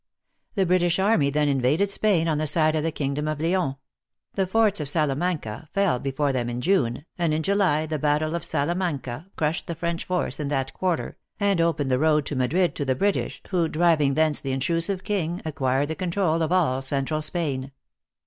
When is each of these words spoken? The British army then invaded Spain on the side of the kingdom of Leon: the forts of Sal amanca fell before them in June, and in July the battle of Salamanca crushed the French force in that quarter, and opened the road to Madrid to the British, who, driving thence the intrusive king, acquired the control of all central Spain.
The 0.55 0.65
British 0.65 0.97
army 0.97 1.29
then 1.29 1.47
invaded 1.47 1.91
Spain 1.91 2.27
on 2.27 2.39
the 2.39 2.47
side 2.47 2.75
of 2.75 2.81
the 2.81 2.91
kingdom 2.91 3.27
of 3.27 3.39
Leon: 3.39 3.75
the 4.33 4.47
forts 4.47 4.79
of 4.79 4.89
Sal 4.89 5.09
amanca 5.11 5.67
fell 5.75 5.99
before 5.99 6.33
them 6.33 6.49
in 6.49 6.59
June, 6.59 7.05
and 7.19 7.35
in 7.35 7.43
July 7.43 7.85
the 7.85 7.99
battle 7.99 8.33
of 8.33 8.43
Salamanca 8.43 9.27
crushed 9.35 9.67
the 9.67 9.75
French 9.75 10.03
force 10.05 10.39
in 10.39 10.47
that 10.47 10.73
quarter, 10.73 11.17
and 11.39 11.61
opened 11.61 11.91
the 11.91 11.99
road 11.99 12.25
to 12.25 12.35
Madrid 12.35 12.73
to 12.77 12.83
the 12.83 12.95
British, 12.95 13.43
who, 13.51 13.67
driving 13.67 14.15
thence 14.15 14.41
the 14.41 14.53
intrusive 14.53 15.03
king, 15.03 15.39
acquired 15.45 15.87
the 15.89 15.93
control 15.93 16.41
of 16.41 16.51
all 16.51 16.81
central 16.81 17.21
Spain. 17.21 17.71